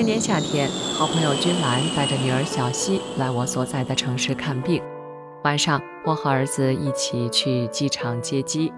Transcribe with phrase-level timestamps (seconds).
[0.00, 4.82] 那年夏天，好朋友君兰带着女儿小西来我所在的城市看病。
[5.44, 8.72] 晚上，我和儿子一起去机场接机。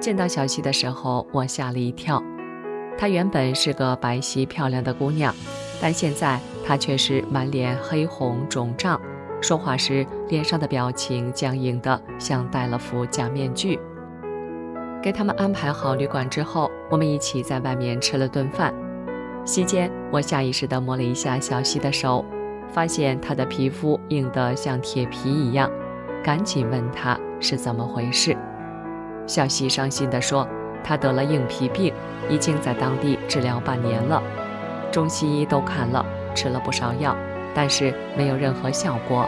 [0.00, 2.22] 见到小西的时候，我吓了一跳。
[2.96, 5.34] 她原本是个白皙漂亮的姑娘，
[5.82, 8.98] 但现在她却是满脸黑红肿胀，
[9.42, 13.78] 说话时脸上的表情僵硬的像戴了副假面具。
[15.02, 18.72] 给他们安排好旅馆之后，我们一起在外面吃了顿饭。
[19.48, 22.22] 席间，我下意识地摸了一下小西的手，
[22.70, 25.70] 发现她的皮肤硬得像铁皮一样，
[26.22, 28.36] 赶紧问她是怎么回事。
[29.26, 30.46] 小西伤心地说
[30.84, 31.94] ：“她得了硬皮病，
[32.28, 34.22] 已经在当地治疗半年了，
[34.92, 36.04] 中西医都看了，
[36.34, 37.16] 吃了不少药，
[37.54, 39.26] 但是没有任何效果。”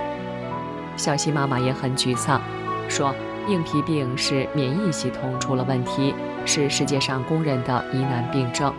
[0.98, 2.42] 小西妈妈也很沮丧，
[2.90, 3.14] 说。
[3.48, 8.72] 硬皮病是免疫系统出了问题，是世界上公认的疑难病症。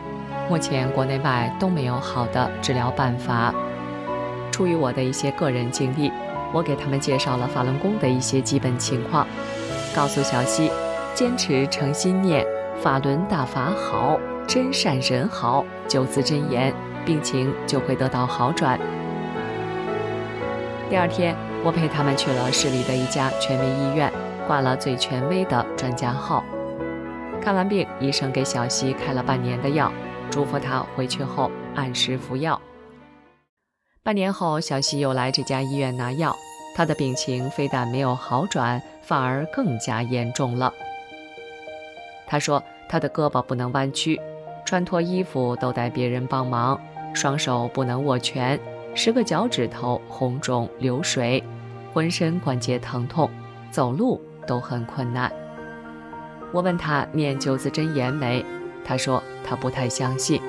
[0.49, 3.53] 目前国内外都没有好的治疗办法。
[4.51, 6.11] 出于我的一些个人经历，
[6.53, 9.25] 我给他们介绍了法轮功的一些基本情况，
[9.95, 10.71] 告诉小西，
[11.13, 12.45] 坚持诚心念
[12.81, 16.73] 法轮大法好，真善人好九字真言，
[17.05, 18.79] 病情就会得到好转。
[20.89, 24.11] 第二天，我陪他们去了市里的一家权威医院。
[24.47, 26.43] 挂了最权威的专家号。
[27.41, 29.89] 看完病，医生给小西开了半年的药，
[30.31, 32.59] 嘱咐他回去后按时服药。
[34.01, 36.35] 半年后，小西又来这家医院拿药，
[36.75, 40.73] 他的病情非但没有好转，反而更加严重了。
[42.25, 44.19] 他说，他的胳膊不能弯曲，
[44.65, 46.79] 穿脱衣服都得别人帮忙，
[47.13, 48.59] 双手不能握拳，
[48.95, 51.43] 十个脚趾头红肿流水，
[51.93, 53.29] 浑身关节疼痛，
[53.69, 54.19] 走路。
[54.47, 55.31] 都很困难。
[56.51, 58.43] 我问他念九字真言没，
[58.83, 60.41] 他说他不太相信。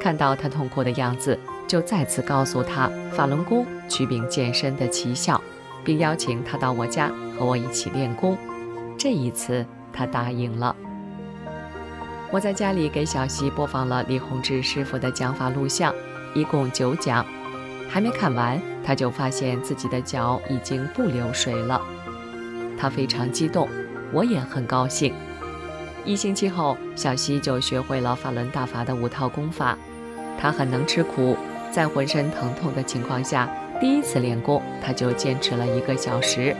[0.00, 5.40] 看到他痛苦的样子，就再次告诉他法轮功祛病健身的奇效，
[5.82, 8.36] 并邀请他到我家和我一起练功。
[8.98, 10.76] 这一次他答应了。
[12.30, 15.94] 我在家里给小溪播放了李洪志师傅的讲法录像，
[16.34, 17.24] 一共九讲，
[17.88, 21.80] 还没看完，他就发现自己的脚已经不流水了。
[22.76, 23.68] 他非常激动，
[24.12, 25.14] 我也很高兴。
[26.04, 29.76] 一星期后，小西就学会了法轮大法的五套功法。
[30.38, 31.34] 他很能吃苦，
[31.70, 33.48] 在浑身疼痛的情况下，
[33.80, 36.54] 第一次练功他就坚持了一个小时。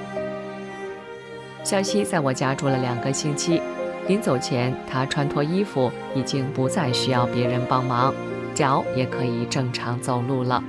[1.63, 3.61] 小西在我家住了两个星期，
[4.09, 8.15] 临走前，他穿脱衣服已经不再需要别人帮忙，
[8.55, 10.65] 脚也可以正常走路了。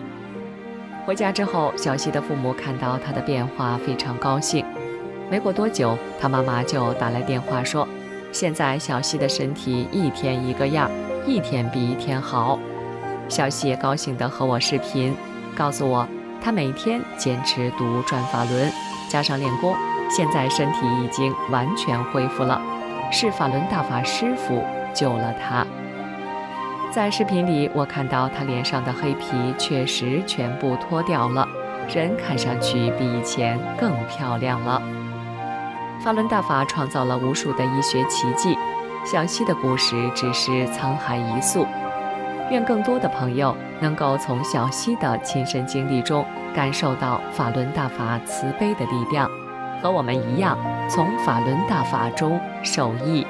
[1.05, 4.65] 回家之后，小西的父母看到他的变化，非常高兴。
[5.31, 7.87] 没过多久，他妈妈就打来电话说
[8.35, 10.91] ：“现在小西的身体一天一个样，
[11.25, 12.59] 一天比一天好。”
[13.29, 15.15] 小西也高兴地和我视频，
[15.55, 16.05] 告诉我
[16.41, 18.69] 他每天坚持读转法轮，
[19.07, 19.73] 加上练功，
[20.09, 22.61] 现在身体已经完全恢复了，
[23.09, 24.61] 是法轮大法师傅
[24.93, 25.65] 救了他。
[26.91, 31.47] 在视频里，我看到他脸上的黑皮确实全部脱掉了，
[31.87, 34.81] 人看上去比以前更漂亮了。
[36.05, 38.55] 法轮大法创造了无数的医学奇迹，
[39.03, 41.65] 小溪的故事只是沧海一粟。
[42.51, 46.23] 愿更多的朋友能够从小溪的亲身经历中
[46.53, 49.27] 感受到法轮大法慈悲的力量，
[49.81, 50.55] 和我们一样
[50.87, 53.25] 从法轮大法中受益。